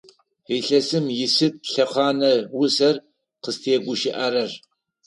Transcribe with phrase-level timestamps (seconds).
[0.55, 2.95] Илъэсым исыд лъэхъана усэр
[3.43, 4.51] къызтегущыӏэрэр?